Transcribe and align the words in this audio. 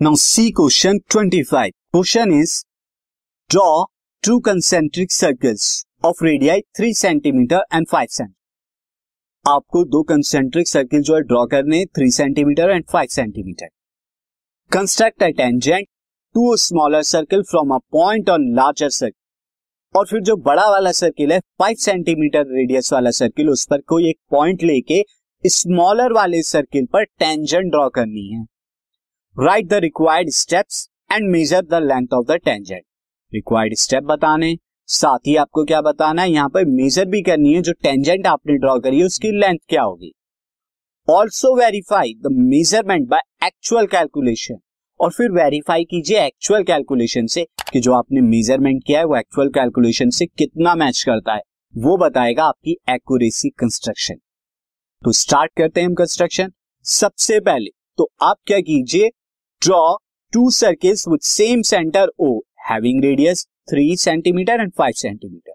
Now 0.00 0.14
see 0.14 0.52
question 0.52 0.98
25. 1.12 1.70
Question 1.92 2.32
is 2.32 2.52
draw 3.50 3.84
two 4.24 4.38
concentric 4.40 5.12
circles 5.12 5.62
of 6.04 6.22
radii 6.24 6.58
3 6.80 6.92
centimetre 6.96 7.62
and 7.74 7.86
5 7.86 8.10
cm. 8.10 8.28
आपको 9.44 9.82
दो 9.86 10.02
concentric 10.02 10.68
circle 10.68 11.00
जो 11.02 11.14
है 11.14 11.20
draw 11.22 11.44
करने 11.46 11.84
3 11.98 12.10
centimetre 12.16 12.70
and 12.70 12.84
5 12.92 13.10
centimetre 13.10 13.68
construct 14.70 15.22
a 15.22 15.28
tangent 15.38 15.86
to 16.34 16.56
smaller 16.56 17.02
circle 17.08 17.42
from 17.50 17.74
a 17.74 17.78
point 17.92 18.30
on 18.30 18.44
larger 18.56 18.90
circle 18.90 19.98
और 19.98 20.06
फिर 20.06 20.20
जो 20.20 20.36
बड़ा 20.44 20.68
वाला 20.70 20.92
सर्किल 21.00 21.32
है 21.32 21.40
5 21.62 21.82
सेंटीमीटर 21.84 22.44
रेडियस 22.50 22.92
वाला 22.92 23.10
सर्किल 23.18 23.50
उस 23.50 23.66
पर 23.70 23.80
कोई 23.88 24.08
एक 24.10 24.18
पॉइंट 24.30 24.62
लेके 24.62 25.02
स्मॉलर 25.44 26.12
वाले 26.12 26.42
सर्किल 26.50 26.86
पर 26.92 27.04
टेंजेंट 27.04 27.70
ड्रॉ 27.70 27.88
करनी 27.90 28.28
है 28.28 28.44
write 29.38 29.66
the 29.66 29.74
required 29.74 30.28
steps 30.30 30.88
and 31.12 31.28
measure 31.30 31.62
the 31.62 31.78
length 31.82 32.14
of 32.14 32.24
the 32.26 32.36
tangent 32.44 32.82
required 33.32 33.74
step 33.78 34.02
बताने, 34.02 34.56
साथ 34.88 35.26
ही 35.26 35.34
आपको 35.36 35.64
क्या 35.64 35.80
बताना 35.80 36.22
है, 36.22 36.30
यहाँ 36.30 36.48
पर 36.48 36.64
मेजर 36.66 37.04
भी 37.04 37.20
करनी 37.22 37.52
है, 37.54 37.60
जो 37.62 37.72
टेंजेंट 37.72 38.26
आपने 38.26 38.56
ड्रॉ 38.56 38.78
करी 38.78 38.98
है, 38.98 39.04
उसकी 39.04 39.30
लेंथ 39.30 39.58
क्या 39.68 39.82
होगी? 39.82 40.12
Also 41.08 41.54
verify 41.56 42.14
the 42.14 42.32
measurement 42.32 43.06
by 43.08 43.46
actual 43.46 43.86
calculation 43.86 44.58
और 45.00 45.12
फिर 45.12 45.30
वेरीफाई 45.32 45.84
कीजिए 45.84 46.24
एक्चुअल 46.24 46.62
कैलकुलेशन 46.62 47.26
से 47.26 47.46
कि 47.72 47.80
जो 47.80 47.92
आपने 47.92 48.20
मेज़रमेंट 48.20 48.82
किया 48.86 48.98
है, 48.98 49.04
वो 49.04 49.16
एक्चुअल 49.16 49.48
कैलकुलेशन 49.50 50.10
से 50.10 50.26
कितना 50.28 50.74
मैच 50.74 51.02
करता 51.02 51.34
है। 51.34 51.42
वो 51.74 51.96
बताएगा 51.98 52.44
आपकी 52.44 52.76
एक्यूरेसी 52.90 53.50
कंस्ट्रक्शन 53.58 54.18
तो 55.02 55.12
स्टार्ट 55.14 55.52
करते 55.56 55.80
हैं 55.80 55.88
हम 55.88 55.94
कंस्ट्रक्शन 55.94 56.52
सबसे 56.84 57.40
पहले 57.40 57.70
तो 57.98 58.10
आप 58.22 58.36
क्या 58.46 58.60
कीजिए 58.60 59.10
draw 59.62 59.94
two 60.32 60.50
circles 60.50 61.06
with 61.08 61.18
same 61.26 61.62
centre 61.62 62.10
O 62.20 62.38
having 62.68 63.02
radius 63.04 63.44
three 63.70 63.96
centimetre 63.96 64.60
and 64.60 64.72
five 64.78 64.92
centimetre 64.96 65.52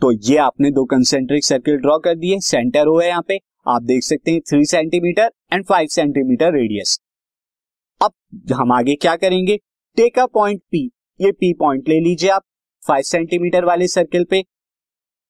तो 0.00 0.10
ये 0.28 0.36
आपने 0.38 0.70
दो 0.70 0.84
कंसेंट्रिक 0.84 1.44
सर्किल 1.44 1.76
ड्रॉ 1.76 1.98
कर 1.98 2.14
दिए 2.14 2.38
सेंटर 2.40 2.88
ओ 2.88 2.98
है 3.00 3.06
यहाँ 3.08 3.22
पे, 3.28 3.38
आप 3.68 3.82
देख 3.82 4.02
सकते 4.02 4.30
हैं 4.30 4.40
three 4.48 4.64
centimetre 4.64 5.30
and 5.52 5.64
five 5.64 5.88
centimetre 5.88 6.52
radius 6.52 6.98
अब 8.00 8.12
हम 8.52 8.72
आगे 8.72 8.94
क्या 8.96 9.14
करेंगे? 9.16 9.56
टेक 9.96 10.18
अ 10.18 10.26
पॉइंट 10.26 10.60
पी 10.70 10.84
ये 11.20 11.32
पी 11.32 11.52
पॉइंट 11.54 11.88
ले 11.88 11.98
लीजिए 12.00 12.30
आप 12.30 12.42
फाइव 12.82 13.02
सेंटीमीटर 13.02 13.64
वाले 13.64 13.88
सर्किल 13.88 14.24
पे 14.30 14.42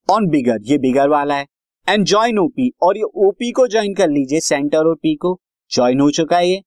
ऑन 0.09 0.29
बिगर 0.31 0.59
ये 0.63 0.79
बिगर 0.79 1.09
वाला 1.09 1.37
है 1.37 1.47
एंड 1.89 2.05
ज्वाइन 2.07 2.39
ओपी 2.39 2.71
और 2.83 2.97
ये 2.97 3.05
ओपी 3.27 3.51
को 3.53 3.67
ज्वाइन 3.69 3.95
कर 3.95 4.11
लीजिए 4.11 4.41
सेंटर 4.41 4.89
और 4.89 4.95
पी 4.95 5.15
को 5.17 5.39
ज्वाइन 5.71 6.01
हो 6.01 6.11
चुका 6.11 6.37
है 6.37 6.49
ये। 6.49 6.63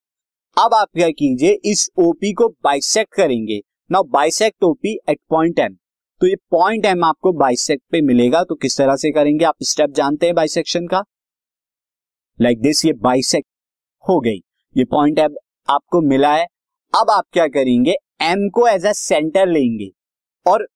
अब 0.57 0.73
आप 0.73 0.87
क्या 0.95 1.09
कीजिए, 1.09 1.51
इस 1.65 1.89
ओपी 1.99 2.31
को 2.33 2.47
बाइसेक्ट 2.63 3.13
करेंगे। 3.13 3.59
Now 3.91 4.03
bisect 4.03 4.63
OP 4.63 4.93
at 5.09 5.17
point 5.29 5.57
M 5.59 5.73
तो 6.21 6.27
ये 6.27 6.35
पॉइंट 6.51 6.85
एम 6.85 7.03
आपको 7.03 7.31
बाइसेक्ट 7.33 7.83
पे 7.91 8.01
मिलेगा 8.01 8.43
तो 8.43 8.55
किस 8.55 8.77
तरह 8.77 8.95
से 8.95 9.11
करेंगे 9.11 9.45
आप 9.45 9.55
स्टेप 9.63 9.89
जानते 9.91 10.25
हैं 10.25 10.35
बाइसेक्शन 10.35 10.85
का? 10.87 11.03
लाइक 12.39 12.55
like 12.55 12.67
दिस 12.67 12.85
ये 12.85 12.93
बाइसेक्ट 13.01 13.47
हो 14.03 14.19
गई। 14.19 14.37
ये 14.75 14.85
पॉइंट 14.85 15.19
एम 15.19 15.35
आपको 15.67 16.01
मिला 16.01 16.33
है। 16.33 16.45
अब 16.93 17.09
आप 17.11 17.23
क्या 17.33 17.47
करेंगे 17.49 17.95
एम 18.21 18.47
को 18.49 18.67
एज 18.67 18.85
अ 18.85 18.91
सेंटर 18.93 19.47
लेंगे। 19.47 19.89
और 20.45 20.67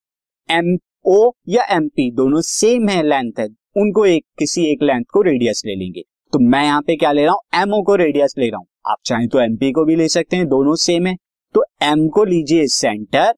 एम 0.49 0.77
ओ 1.07 1.31
या 1.49 1.63
एम 1.75 1.87
पी 1.87 2.09
दोनों 2.13 2.41
सेम 2.43 2.89
है 2.89 3.01
लेंथ 3.03 3.39
है, 3.39 3.47
उनको 3.77 4.05
एक, 4.05 4.25
किसी 4.39 4.65
एक 4.71 4.83
लेंथ 4.83 5.05
को 5.13 5.21
रेडियस 5.21 5.61
ले 5.65 5.75
लेंगे। 5.75 6.03
तो 6.33 6.39
मैं 6.41 6.63
यहाँ 6.63 6.81
पे 6.81 6.95
क्या 6.95 7.11
ले 7.11 7.25
रहा 7.25 7.33
हूँ 7.33 7.61
एमओ 7.61 7.81
को 7.83 7.95
रेडियस 7.97 8.35
ले 8.37 8.49
रहा 8.49 8.57
हूँ। 8.57 8.67
आप 8.85 8.97
चाहें 9.05 9.27
तो 9.27 9.39
एमपी 9.39 9.71
को 9.71 9.85
भी 9.85 9.95
ले 9.95 10.07
सकते 10.09 10.35
हैं, 10.35 10.47
दोनों 10.47 10.75
सेम 10.77 11.07
है। 11.07 11.15
तो 11.55 11.63
एम 11.83 12.07
को 12.09 12.23
लीजिए 12.23 12.67
सेंटर 12.67 13.33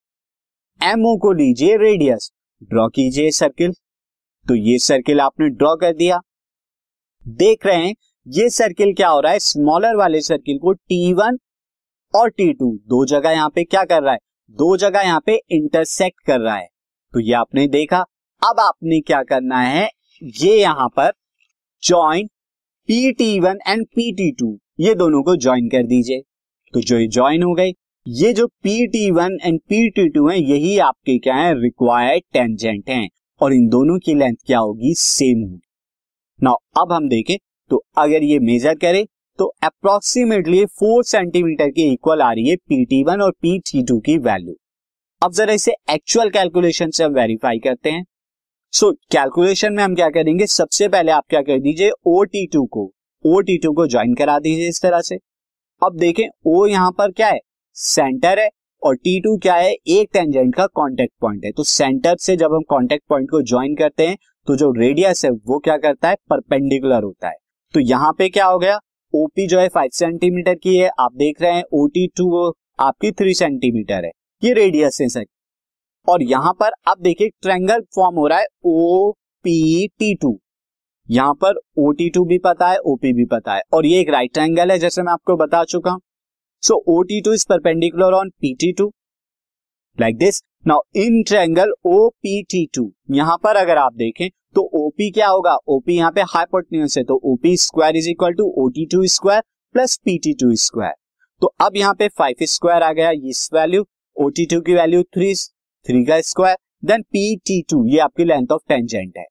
एमओ 0.81 1.18
को 1.18 1.31
लीजिए 1.34 1.78
रेडियस 1.78 2.31
ड्रॉ 2.63 2.88
कीजिए 2.88 3.31
सर्किल 3.31 3.74
तो 4.46 4.56
ये 4.56 4.78
सर्किल 4.79 5.22
आपने 5.22 5.47
ड्रॉ 5.50 5.75
कर 5.75 5.94
दिया। 5.94 6.19
देख 7.25 7.66
रहे 7.66 7.75
हैं, 7.78 7.94
ये 8.28 8.50
सर्किल 8.50 8.94
क्या 8.94 9.09
हो 9.09 9.19
रहा 9.19 9.31
है? 9.31 9.40
स्मॉलर 9.40 9.96
वाले 9.96 10.22
सर्किल 10.22 10.57
को 10.57 10.74
टी 10.74 11.13
वन 11.13 11.38
और 12.13 12.29
टी 12.29 12.52
टू 12.53 12.72
दो 12.88 13.06
जगह 13.06 13.31
यहाँ 13.31 13.50
पे 13.50 13.63
क्या 13.63 13.84
कर 13.84 14.03
रहा 14.03 14.13
है? 14.13 14.19
दो 14.50 14.75
जगह 14.78 15.02
यहाँ 15.02 15.22
पे 15.25 15.35
इंटरसेक्ट 15.52 16.25
कर 16.28 16.40
रहा 16.40 16.56
है। 16.56 16.68
तो 17.13 17.19
ये 17.19 17.34
आपने 17.34 17.68
देखा। 17.68 18.00
अब 18.41 18.59
आपने 18.59 19.00
क्या 19.02 19.22
करना 19.23 19.59
है? 19.59 19.90
ये 20.22 20.56
यहाँ 20.56 20.88
पर 20.90 21.12
join 21.84 22.28
P 22.90 23.12
T 23.13 23.40
one 23.40 23.59
and 23.68 23.85
P 23.85 24.12
T 24.12 24.31
two 24.31 24.58
ये 24.80 24.94
दोनों 24.96 25.22
को 25.24 25.36
ज्वाइन 25.36 25.68
कर 25.70 25.84
दीजिए। 25.84 26.22
तो 26.74 26.82
जो 26.82 26.98
ये 27.00 27.08
ज्वाइन 27.08 27.44
हो 27.44 27.54
गई 27.54 27.72
ये 28.06 28.32
जो 28.34 28.46
P 28.64 28.86
T 28.88 29.09
one 29.12 29.38
and 29.44 29.59
P 29.59 29.90
T 29.90 30.08
two 30.09 30.28
है 30.28 30.38
यही 30.40 30.78
आपके 30.80 31.18
क्या 31.18 31.36
है 31.36 31.54
रिक्वायर्ड 31.62 32.24
टेंजेंट 32.34 32.90
हैं। 32.90 33.09
और 33.42 33.54
इन 33.54 33.68
दोनों 33.68 33.98
की 34.00 34.14
लेंथ 34.14 34.36
क्या 34.46 34.59
होगी 34.59 34.94
सेम 34.94 35.42
होगी। 35.42 35.59
नाउ 36.40 36.56
अब 36.78 36.92
हम 36.92 37.09
देखें 37.09 37.36
तो 37.72 37.84
अगर 37.98 38.24
ये 38.24 38.40
मेजर 38.40 38.76
करें 38.76 39.06
तो 39.40 39.46
अप्रोक्सीमेटली 39.64 40.66
फोर 40.66 41.03
सेंटीमीटर 41.03 41.70
के 41.70 41.92
इक्वल 41.94 42.22
आ 42.22 42.32
रही 42.32 42.48
है 42.50 42.56
पी 42.56 42.84
टी 42.86 43.03
वन 43.03 43.22
और 43.22 43.32
पी 43.32 43.58
टी 43.62 43.84
टू 43.84 44.00
की 44.00 44.18
वैल्यू 44.20 44.56
अब 45.22 45.34
जरा 45.34 45.53
इसे 45.53 45.76
एक्चुअल 45.92 46.30
कैलकुलेशन 46.30 46.90
से 46.90 47.03
हम 47.03 47.14
वेरीफाई 47.14 47.59
करते 47.59 47.90
हैं। 47.90 48.06
सो 48.74 48.88
so, 48.88 48.98
कैलकुलेशन 49.12 49.74
में 49.74 49.84
हम 49.84 49.96
क्या 49.96 50.09
करेंगे 50.09 50.48
सबसे 50.48 50.88
पहले 50.88 51.12
आप 51.12 51.24
क्या 51.30 51.42
कर 51.42 51.59
दीजिए 51.59 51.92
ओ 52.06 52.24
टी 52.24 52.46
टू 52.48 52.66
को 52.66 52.92
ओ 53.26 53.40
टी 53.40 53.58
टू 53.58 53.72
को 53.74 53.86
ज्वाइन 53.88 54.14
करा 54.16 54.38
दीजिए 54.40 54.68
इस 54.70 54.82
तरह 54.82 55.02
से। 55.02 55.16
अब 55.82 55.98
देखें, 55.98 56.24
ओ 56.48 56.66
यहाँ 56.66 56.92
पर 56.92 57.12
क्या 57.12 57.28
है? 57.28 57.40
सेंटर 57.78 58.40
है 58.40 58.50
और 58.82 58.96
टी 58.96 59.20
टू 59.20 59.36
क्या 59.38 59.56
है? 59.56 59.72
एक 59.72 60.09
टेंजेंट 60.14 60.56
का 60.56 60.66
कॉन्टेक्ट 60.68 61.14
पॉइंट 61.22 61.46
है। 61.46 61.52
तो 61.52 61.64
सेंटर 61.64 62.16
से 62.18 62.36
जब 62.38 62.54
हम 62.54 62.62
कॉन्टेक्ट 62.70 63.06
पॉइंट 63.09 63.30
को 63.32 63.42
ज्वाइन 63.44 63.76
करते 63.76 64.08
हैं 64.08 64.18
तो 64.48 64.56
जो 64.56 64.72
रेडियस 64.72 65.24
है, 65.26 65.32
वो 65.32 65.59
क्या 65.59 65.78
करता 65.78 66.09
है? 66.09 66.16
परपेंडिकुलर 66.30 67.04
होता 67.04 67.28
है। 67.28 67.36
तो 67.74 67.80
यहाँ 67.80 68.12
पे 68.14 68.30
क्या 68.30 68.46
हो 68.46 68.59
गया? 68.59 68.80
ओपी 69.14 69.48
जो 69.48 69.59
है 69.59 69.68
फाइव 69.70 69.90
सेंटीमीटर 69.94 70.56
की 70.56 70.76
है। 70.78 70.90
आप 71.00 71.14
देख 71.16 71.42
रहे 71.42 71.52
हैं 71.52 71.64
ओ 71.74 71.88
टी 71.88 72.08
टू 72.18 72.52
आपकी 72.80 73.12
थ्री 73.12 73.34
सेंटीमीटर 73.34 74.06
है। 74.06 74.12
ये 74.42 74.53
रेडियस 74.53 74.98
है 75.02 75.08
सर। 75.09 75.26
और 76.08 76.24
यहाँ 76.24 76.53
पर 76.53 76.72
आप 76.88 77.02
देखिए 77.02 77.30
ट्रैंगल 77.42 77.82
फॉर्म 77.96 78.16
हो 78.16 78.28
रहा 78.28 78.40
है 78.40 78.46
ओ 78.66 79.12
पी 79.46 79.88
टी 79.90 80.14
टू 80.16 80.40
यहाँ 81.11 81.33
पर 81.35 81.59
ओ 81.79 81.91
टी 81.94 82.09
भी 82.19 82.38
पता 82.39 82.69
है 82.69 82.77
ओपी 82.85 83.11
भी 83.13 83.25
पता 83.27 83.53
है। 83.53 83.61
और 83.73 83.85
ये 83.85 83.99
एक 83.99 84.09
राइट 84.09 84.33
ट्रैंगल 84.33 84.72
है, 84.72 84.77
जैसे 84.79 85.01
मैं 85.01 85.11
आपको 85.13 85.35
बता 85.38 85.63
चुका 85.66 85.91
हूँ। 85.91 86.01
So 86.63 86.75
O 86.89 87.01
T 87.03 87.22
two 87.22 87.33
is 87.33 87.45
perpendicular 87.49 88.13
on 88.13 88.29
P 88.31 88.53
T 88.55 88.73
like 89.97 90.17
this 90.17 90.41
now 90.67 90.81
in 90.97 91.23
P 91.27 92.41
T 92.44 92.66
two 92.75 92.91
यहाँ 93.11 93.38
पर 93.44 93.55
अगर 93.55 93.77
आप 93.77 93.94
देखें 93.95 94.29
तो 94.55 94.61
ओपी 94.77 95.09
क्या 95.11 95.27
होगा? 95.27 95.55
ओपी 95.67 95.95
यहाँ 95.95 96.11
पे 96.11 96.22
हाइपोटेन्यूस 96.29 96.97
है 96.97 97.03
तो 97.03 97.19
OP 97.25 97.55
square 97.57 97.97
is 97.97 98.09
equal 98.09 98.33
to 98.33 98.45
O 98.57 98.67
T 98.69 98.85
two 98.85 99.05
square 99.07 99.41
plus 99.75 99.97
P 100.05 100.17
T 100.17 100.33
two 100.33 100.53
square 100.57 100.93
तो 101.41 101.53
अब 101.61 101.78
यहाँ 101.78 101.93
पे 101.93 102.07
फाइव 102.17 102.45
स्क्वायर 102.45 102.83
आ 102.83 102.91
गया 102.93 103.11
इस 103.25 103.49
वैल्यू 103.53 103.85
ओ 104.17 104.29
टी 104.29 104.45
टू 104.45 104.61
की 104.61 104.73
वैल्यू 104.73 105.03
थ्री 105.05 105.33
थ्री 105.85 106.03
का 106.05 106.19
square 106.22 106.57
then 106.85 107.01
P 107.03 107.35
T 107.45 107.61
two 107.69 107.85
ये 107.88 107.99
आपकी 107.99 108.25
लेंथ 108.25 108.51
ऑफ़ 108.51 108.61
टेंजेंट 108.69 109.17
है। 109.17 109.25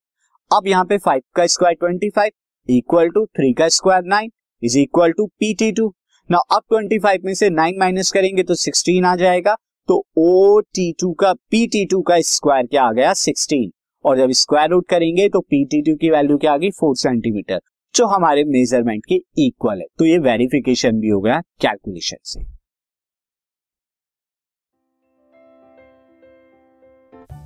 अब 0.50 0.66
यहाँ 0.66 0.84
पे 0.84 0.96
फाइव 0.98 1.22
का 1.36 1.46
square 1.46 1.74
twenty 1.74 2.08
five 2.10 2.30
equal 2.68 3.08
to 3.08 3.24
three 3.26 3.52
का 3.52 3.68
square 3.68 4.04
nine 4.04 4.30
is 4.62 4.78
equal 4.78 5.12
to 5.12 5.26
P 5.40 5.52
T 5.54 5.70
two 5.72 5.86
ना 6.30 6.38
अब 6.52 6.62
ट्वेंटी 6.68 6.98
फाइव 6.98 7.20
में 7.24 7.32
से 7.34 7.50
नाइन 7.50 7.78
माइनस 7.80 8.10
करेंगे 8.12 8.42
तो 8.42 8.54
सिक्सटीन 8.54 9.04
आ 9.04 9.14
जाएगा। 9.16 9.54
तो 9.88 9.98
ओ 10.18 10.60
टी 10.60 10.90
टू 11.00 11.12
का 11.12 11.32
पी 11.32 11.66
टी 11.66 11.84
टू 11.86 12.00
का 12.02 12.20
स्क्वायर 12.22 12.66
क्या 12.66 12.82
आ 12.82 12.92
गया? 12.92 13.12
सिक्सटीन 13.14 13.70
और 14.04 14.18
जब 14.18 14.30
स्क्वायर 14.32 14.70
रूट 14.70 14.88
करेंगे 14.88 15.28
तो 15.28 15.40
पी 15.40 15.64
टी 15.64 15.82
टू 15.82 15.96
की 15.96 16.10
वैल्यू 16.10 16.38
क्या 16.38 16.52
आ 16.52 16.56
गई? 16.56 16.70
फोर 16.70 16.96
सेंटीमीटर 16.96 17.60
जो 17.94 18.06
हमारे 18.06 18.44
मेज़रमेंट 18.48 19.02
के 19.08 19.20
इक्वल 19.46 19.80
है। 19.80 19.86
तो 19.98 20.04
ये 20.06 20.18
वेरिफिकेशन 20.20 21.00
भी 21.00 21.08
हो 21.08 21.20
गया 21.20 21.40
कैलकुलेशन 21.60 22.16
से। 22.22 22.44